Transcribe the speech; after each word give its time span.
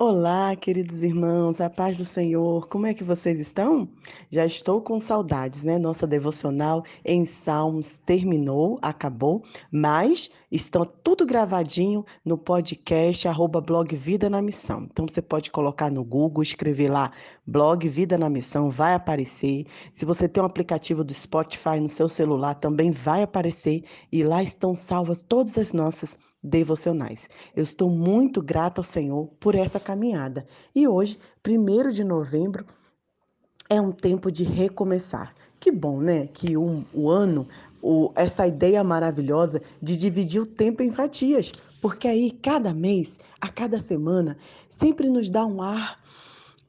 Olá, 0.00 0.54
queridos 0.54 1.02
irmãos, 1.02 1.60
a 1.60 1.68
paz 1.68 1.96
do 1.96 2.04
Senhor, 2.04 2.68
como 2.68 2.86
é 2.86 2.94
que 2.94 3.02
vocês 3.02 3.40
estão? 3.40 3.88
Já 4.30 4.46
estou 4.46 4.80
com 4.80 5.00
saudades, 5.00 5.64
né? 5.64 5.76
Nossa 5.76 6.06
devocional 6.06 6.84
em 7.04 7.26
Salmos 7.26 7.98
terminou, 8.06 8.78
acabou, 8.80 9.42
mas 9.72 10.30
estão 10.52 10.86
tudo 10.86 11.26
gravadinho 11.26 12.06
no 12.24 12.38
podcast 12.38 13.26
arroba 13.26 13.60
blog 13.60 13.96
Vida 13.96 14.30
na 14.30 14.40
Missão. 14.40 14.84
Então 14.84 15.08
você 15.08 15.20
pode 15.20 15.50
colocar 15.50 15.90
no 15.90 16.04
Google, 16.04 16.44
escrever 16.44 16.92
lá 16.92 17.10
blog 17.44 17.88
Vida 17.88 18.16
na 18.16 18.30
Missão, 18.30 18.70
vai 18.70 18.94
aparecer. 18.94 19.64
Se 19.92 20.04
você 20.04 20.28
tem 20.28 20.40
um 20.40 20.46
aplicativo 20.46 21.02
do 21.02 21.12
Spotify 21.12 21.80
no 21.80 21.88
seu 21.88 22.08
celular, 22.08 22.54
também 22.54 22.92
vai 22.92 23.24
aparecer 23.24 23.82
e 24.12 24.22
lá 24.22 24.44
estão 24.44 24.76
salvas 24.76 25.22
todas 25.22 25.58
as 25.58 25.72
nossas 25.72 26.16
devocionais. 26.42 27.28
Eu 27.54 27.62
estou 27.62 27.90
muito 27.90 28.40
grata 28.40 28.80
ao 28.80 28.84
Senhor 28.84 29.28
por 29.40 29.54
essa 29.54 29.80
caminhada. 29.80 30.46
E 30.74 30.86
hoje, 30.86 31.18
1 31.46 31.90
de 31.90 32.04
novembro, 32.04 32.64
é 33.68 33.80
um 33.80 33.92
tempo 33.92 34.30
de 34.30 34.44
recomeçar. 34.44 35.34
Que 35.60 35.70
bom, 35.70 36.00
né? 36.00 36.26
Que 36.28 36.56
um, 36.56 36.84
o 36.94 37.10
ano, 37.10 37.46
o, 37.82 38.12
essa 38.14 38.46
ideia 38.46 38.82
maravilhosa 38.84 39.60
de 39.82 39.96
dividir 39.96 40.40
o 40.40 40.46
tempo 40.46 40.82
em 40.82 40.90
fatias, 40.90 41.52
porque 41.80 42.06
aí 42.06 42.30
cada 42.30 42.72
mês, 42.72 43.18
a 43.40 43.48
cada 43.48 43.80
semana, 43.80 44.38
sempre 44.70 45.08
nos 45.10 45.28
dá 45.28 45.44
um 45.44 45.60
ar 45.60 46.00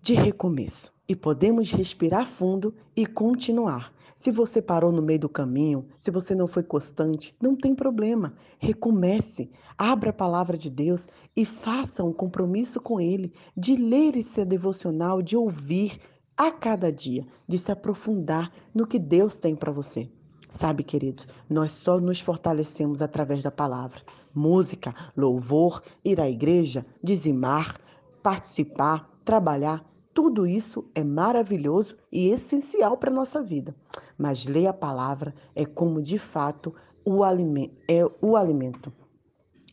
de 0.01 0.13
recomeço 0.13 0.91
e 1.07 1.15
podemos 1.15 1.71
respirar 1.71 2.27
fundo 2.27 2.73
e 2.95 3.05
continuar. 3.05 3.91
Se 4.19 4.31
você 4.31 4.61
parou 4.61 4.91
no 4.91 5.01
meio 5.01 5.19
do 5.19 5.29
caminho, 5.29 5.87
se 6.01 6.11
você 6.11 6.35
não 6.35 6.45
foi 6.45 6.61
constante, 6.61 7.33
não 7.41 7.55
tem 7.55 7.73
problema. 7.73 8.33
Recomece, 8.57 9.49
abra 9.77 10.09
a 10.09 10.13
palavra 10.13 10.57
de 10.57 10.69
Deus 10.69 11.07
e 11.33 11.45
faça 11.45 12.03
um 12.03 12.11
compromisso 12.11 12.81
com 12.81 12.99
Ele 12.99 13.31
de 13.55 13.77
ler 13.77 14.17
esse 14.17 14.43
devocional, 14.43 15.21
de 15.21 15.37
ouvir 15.37 16.01
a 16.35 16.51
cada 16.51 16.91
dia, 16.91 17.25
de 17.47 17.57
se 17.57 17.71
aprofundar 17.71 18.52
no 18.75 18.85
que 18.85 18.99
Deus 18.99 19.38
tem 19.38 19.55
para 19.55 19.71
você. 19.71 20.11
Sabe, 20.49 20.83
queridos, 20.83 21.25
nós 21.49 21.72
só 21.72 21.97
nos 21.97 22.19
fortalecemos 22.19 23.01
através 23.01 23.41
da 23.41 23.51
palavra. 23.51 24.01
Música, 24.35 24.94
louvor, 25.16 25.81
ir 26.03 26.19
à 26.19 26.29
igreja, 26.29 26.85
dizimar, 27.01 27.79
participar, 28.22 29.09
trabalhar, 29.23 29.89
tudo 30.13 30.45
isso 30.45 30.83
é 30.94 31.01
maravilhoso 31.01 31.95
e 32.11 32.27
essencial 32.29 32.97
para 32.97 33.09
a 33.09 33.13
nossa 33.13 33.41
vida. 33.41 33.73
Mas 34.20 34.45
ler 34.45 34.67
a 34.67 34.73
palavra 34.73 35.34
é 35.56 35.66
como 35.66 36.02
de 36.02 36.20
fato 36.20 36.75
o 37.06 37.23
alimento, 37.23 37.78
é 37.88 38.06
o 38.22 38.36
alimento. 38.36 38.92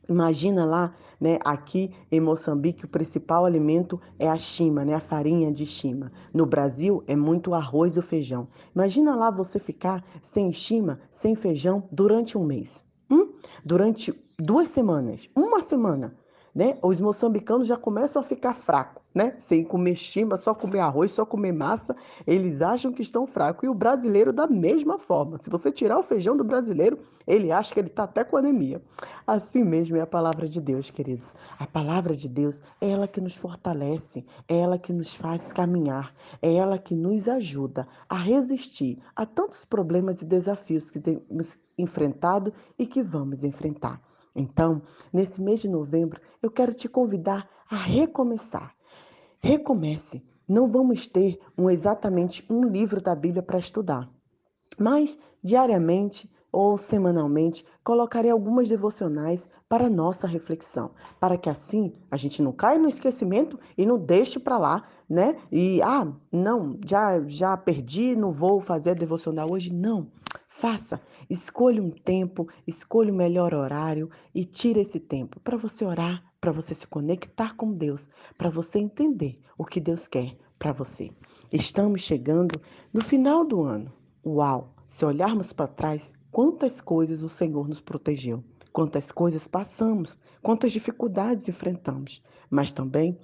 Imagina 0.09 0.65
lá, 0.65 0.95
né, 1.21 1.41
aqui 1.45 1.93
em 2.13 2.21
Moçambique, 2.21 2.85
o 2.85 2.89
principal 2.89 3.45
alimento 3.45 4.01
é 4.21 4.29
a 4.29 4.39
chima, 4.39 4.85
né, 4.85 4.95
a 4.95 5.01
farinha 5.01 5.53
de 5.53 5.67
chima. 5.67 6.13
No 6.33 6.47
Brasil 6.47 7.03
é 7.09 7.17
muito 7.17 7.55
arroz 7.55 7.97
e 7.97 8.03
feijão. 8.03 8.47
Imagina 8.73 9.17
lá 9.17 9.33
você 9.33 9.59
ficar 9.59 10.05
sem 10.23 10.53
chima, 10.53 11.01
sem 11.11 11.35
feijão 11.35 11.89
durante 11.91 12.39
um 12.39 12.45
mês. 12.45 12.85
Hum? 13.11 13.33
Durante 13.65 14.15
duas 14.39 14.69
semanas, 14.69 15.29
uma 15.35 15.61
semana 15.61 16.17
né? 16.57 16.79
Os 16.81 16.99
moçambicanos 16.99 17.69
já 17.69 17.77
começam 17.77 18.23
a 18.23 18.25
ficar 18.25 18.55
fracos, 18.55 19.03
né? 19.15 19.35
Sem 19.41 19.62
comer 19.62 19.95
chimba, 19.95 20.39
só 20.39 20.55
comer 20.55 20.79
arroz, 20.79 21.11
só 21.11 21.27
comer 21.27 21.53
massa, 21.53 21.95
eles 22.27 22.62
acham 22.62 22.91
que 22.95 23.03
estão 23.03 23.27
fracos. 23.27 23.65
E 23.65 23.69
o 23.69 23.75
brasileiro 23.75 24.33
da 24.33 24.47
mesma 24.47 24.99
forma. 24.99 25.37
Se 25.39 25.51
você 25.51 25.71
tirar 25.71 25.99
o 25.99 26.03
feijão 26.03 26.34
do 26.34 26.43
brasileiro, 26.43 26.99
ele 27.27 27.53
acha 27.53 27.75
que 27.75 27.79
ele 27.79 27.89
está 27.89 28.05
até 28.05 28.25
com 28.25 28.39
anemia. 28.39 28.81
Assim 29.27 29.62
mesmo 29.62 29.99
é 29.99 30.01
a 30.01 30.07
palavra 30.07 30.49
de 30.49 30.59
Deus, 30.59 30.89
queridos. 30.89 31.34
A 31.59 31.67
palavra 31.67 32.17
de 32.17 32.27
Deus 32.27 32.62
é 32.81 32.89
ela 32.89 33.07
que 33.07 33.21
nos 33.21 33.37
fortalece, 33.37 34.25
é 34.49 34.59
ela 34.59 34.79
que 34.79 34.95
nos 34.95 35.15
faz 35.15 35.53
caminhar, 35.53 36.15
é 36.41 36.55
ela 36.55 36.79
que 36.79 36.95
nos 36.95 37.29
ajuda 37.29 37.87
a 38.09 38.17
resistir 38.17 38.99
a 39.15 39.27
tantos 39.27 39.67
problemas 39.67 40.23
e 40.23 40.25
desafios 40.25 40.91
que 40.91 41.01
temos 41.01 41.59
enfrentado 41.77 42.50
e 42.78 42.87
que 42.87 43.03
vamos 43.03 43.44
enfrentar. 43.44 44.00
Então, 44.37 44.83
nesse 45.13 45.41
mês 45.41 45.61
de 45.61 45.69
novembro, 45.69 46.21
eu 46.43 46.51
quero 46.51 46.75
te 46.75 46.89
convidar 46.89 47.49
a 47.69 47.77
recomeçar. 47.77 48.75
Recomece. 49.41 50.23
Não 50.47 50.69
vamos 50.69 51.09
ter 51.09 51.41
um, 51.59 51.69
exatamente 51.69 52.45
um 52.49 52.65
livro 52.65 53.03
da 53.03 53.15
Bíblia 53.15 53.43
para 53.43 53.59
estudar, 53.59 54.09
mas 54.79 55.19
diariamente 55.43 56.31
ou 56.53 56.79
semanalmente 56.79 57.67
colocarei 57.83 58.31
algumas 58.31 58.69
devocionais 58.69 59.49
para 59.69 59.91
nossa 59.91 60.27
reflexão, 60.27 60.93
para 61.19 61.37
que 61.37 61.51
assim 61.51 61.93
a 62.11 62.17
gente 62.17 62.41
não 62.41 62.53
caia 62.53 62.79
no 62.79 62.89
esquecimento 62.89 63.59
e 63.77 63.85
não 63.85 63.99
deixe 63.99 64.39
para 64.39 64.57
lá, 64.57 64.85
né? 65.09 65.37
E 65.51 65.83
ah, 65.83 66.07
não, 66.31 66.79
já 66.85 67.21
já 67.27 67.57
perdi, 67.57 68.15
não 68.15 68.31
vou 68.31 68.61
fazer 68.61 68.91
a 68.91 68.95
devocional 68.95 69.51
hoje, 69.51 69.73
não. 69.73 70.07
Faça, 70.59 70.99
escolha 71.28 71.83
um 71.83 71.91
tempo, 71.91 72.49
escolha 72.67 73.12
o 73.12 73.17
melhor 73.17 73.53
horário 73.53 74.09
e 74.34 74.43
tire 74.43 74.81
esse 74.81 74.99
tempo 74.99 75.39
para 75.41 75.59
você 75.59 75.84
orar, 75.84 76.25
para 76.41 76.50
você 76.50 76.72
se 76.72 76.87
conectar 76.87 77.55
com 77.56 77.75
Deus, 77.75 78.09
para 78.39 78.49
você 78.49 78.78
entender 78.78 79.39
o 79.59 79.67
que 79.67 79.78
Deus 79.78 80.09
quer 80.09 80.34
para 80.59 80.72
você. 80.72 81.11
Estamos 81.53 82.00
chegando 82.00 82.59
no 82.91 83.05
final 83.05 83.44
do 83.44 83.65
ano. 83.65 83.93
Uau! 84.25 84.75
Se 84.89 85.05
olharmos 85.05 85.53
para 85.53 85.69
trás, 85.69 86.11
quantas 86.33 86.81
coisas 86.81 87.23
o 87.23 87.28
Senhor 87.28 87.69
nos 87.69 87.83
protegeu, 87.83 88.43
quantas 88.73 89.12
coisas 89.12 89.47
passamos, 89.47 90.17
quantas 90.43 90.73
dificuldades 90.73 91.50
enfrentamos, 91.50 92.23
mas 92.49 92.73
também 92.73 93.19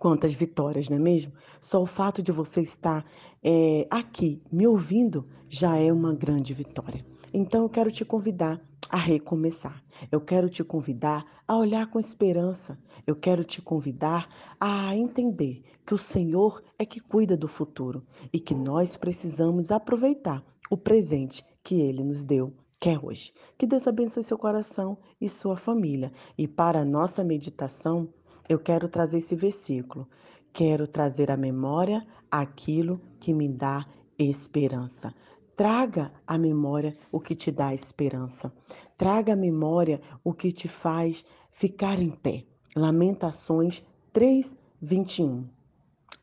quantas 0.00 0.32
vitórias, 0.32 0.88
não 0.88 0.96
é 0.96 1.00
mesmo? 1.00 1.32
Só 1.60 1.82
o 1.82 1.86
fato 1.86 2.22
de 2.22 2.32
você 2.32 2.62
estar 2.62 3.04
é, 3.44 3.86
aqui 3.90 4.42
me 4.50 4.66
ouvindo 4.66 5.28
já 5.46 5.76
é 5.76 5.92
uma 5.92 6.14
grande 6.14 6.54
vitória. 6.54 7.04
Então 7.32 7.62
eu 7.62 7.68
quero 7.68 7.92
te 7.92 8.04
convidar 8.04 8.60
a 8.88 8.96
recomeçar. 8.96 9.84
Eu 10.10 10.20
quero 10.20 10.48
te 10.48 10.64
convidar 10.64 11.24
a 11.46 11.56
olhar 11.56 11.86
com 11.88 12.00
esperança. 12.00 12.78
Eu 13.06 13.14
quero 13.14 13.44
te 13.44 13.60
convidar 13.60 14.26
a 14.58 14.96
entender 14.96 15.62
que 15.86 15.92
o 15.92 15.98
Senhor 15.98 16.62
é 16.78 16.86
que 16.86 16.98
cuida 16.98 17.36
do 17.36 17.46
futuro 17.46 18.02
e 18.32 18.40
que 18.40 18.54
nós 18.54 18.96
precisamos 18.96 19.70
aproveitar 19.70 20.42
o 20.70 20.78
presente 20.78 21.44
que 21.62 21.78
Ele 21.78 22.02
nos 22.02 22.24
deu 22.24 22.54
que 22.80 22.88
é 22.88 22.98
hoje. 22.98 23.34
Que 23.58 23.66
Deus 23.66 23.86
abençoe 23.86 24.24
seu 24.24 24.38
coração 24.38 24.96
e 25.20 25.28
sua 25.28 25.54
família. 25.54 26.10
E 26.38 26.48
para 26.48 26.80
a 26.80 26.84
nossa 26.84 27.22
meditação, 27.22 28.08
eu 28.50 28.58
quero 28.58 28.88
trazer 28.88 29.18
esse 29.18 29.36
versículo. 29.36 30.08
Quero 30.52 30.88
trazer 30.88 31.30
à 31.30 31.36
memória 31.36 32.04
aquilo 32.28 33.00
que 33.20 33.32
me 33.32 33.48
dá 33.48 33.86
esperança. 34.18 35.14
Traga 35.56 36.10
à 36.26 36.36
memória 36.36 36.96
o 37.12 37.20
que 37.20 37.36
te 37.36 37.52
dá 37.52 37.72
esperança. 37.72 38.52
Traga 38.98 39.34
à 39.34 39.36
memória 39.36 40.00
o 40.24 40.34
que 40.34 40.50
te 40.50 40.66
faz 40.66 41.24
ficar 41.52 42.00
em 42.00 42.10
pé. 42.10 42.44
Lamentações 42.74 43.84
3, 44.12 44.52
21. 44.82 45.46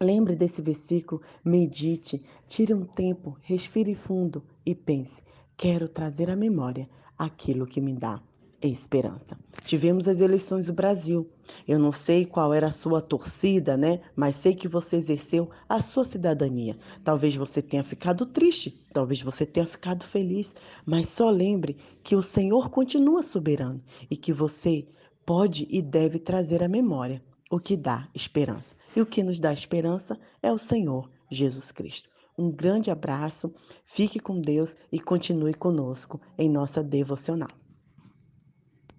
Lembre 0.01 0.35
desse 0.35 0.61
versículo, 0.61 1.21
medite, 1.45 2.21
tire 2.45 2.73
um 2.73 2.83
tempo, 2.83 3.38
respire 3.41 3.95
fundo 3.95 4.44
e 4.65 4.75
pense: 4.75 5.23
quero 5.55 5.88
trazer 5.88 6.29
à 6.29 6.35
memória 6.35 6.89
aquilo 7.17 7.65
que 7.65 7.79
me 7.79 7.94
dá 7.94 8.21
esperança. 8.62 9.38
Tivemos 9.63 10.07
as 10.07 10.19
eleições 10.19 10.68
do 10.68 10.73
Brasil. 10.73 11.29
Eu 11.68 11.78
não 11.78 11.91
sei 11.91 12.25
qual 12.25 12.53
era 12.53 12.68
a 12.68 12.72
sua 12.72 13.01
torcida, 13.01 13.78
né? 13.78 14.00
Mas 14.16 14.38
sei 14.38 14.56
que 14.56 14.68
você 14.68 14.95
exerceu 14.95 15.50
a 15.68 15.81
sua 15.81 16.06
cidadania. 16.06 16.78
Talvez 17.03 17.35
você 17.35 17.62
tenha 17.62 17.84
ficado 17.84 18.25
triste, 18.25 18.81
talvez 18.94 19.22
você 19.22 19.45
tenha 19.45 19.66
ficado 19.66 20.06
feliz, 20.06 20.56
mas 20.85 21.09
só 21.09 21.29
lembre 21.29 21.78
que 22.03 22.16
o 22.16 22.23
Senhor 22.23 22.69
continua 22.69 23.22
soberano 23.22 23.84
e 24.09 24.16
que 24.16 24.34
você 24.34 24.88
pode 25.25 25.68
e 25.69 25.81
deve 25.81 26.18
trazer 26.18 26.63
à 26.63 26.68
memória 26.68 27.22
o 27.51 27.59
que 27.59 27.75
dá 27.75 28.07
esperança. 28.16 28.75
E 28.95 29.01
o 29.01 29.06
que 29.06 29.21
nos 29.21 29.39
dá 29.39 29.53
esperança 29.53 30.18
é 30.42 30.51
o 30.51 30.57
Senhor 30.57 31.10
Jesus 31.30 31.71
Cristo. 31.71 32.10
Um 32.38 32.51
grande 32.51 32.89
abraço, 32.89 33.53
fique 33.86 34.19
com 34.19 34.39
Deus 34.39 34.75
e 34.92 35.00
continue 35.00 35.53
conosco 35.53 36.21
em 36.38 36.50
nossa 36.50 36.83
devocional. 36.83 37.50